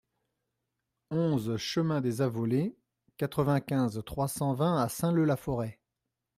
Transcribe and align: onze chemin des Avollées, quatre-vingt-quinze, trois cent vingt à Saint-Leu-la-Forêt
onze 1.11 1.57
chemin 1.57 2.01
des 2.01 2.21
Avollées, 2.23 2.75
quatre-vingt-quinze, 3.17 4.01
trois 4.03 4.27
cent 4.27 4.51
vingt 4.55 4.81
à 4.81 4.89
Saint-Leu-la-Forêt 4.89 5.79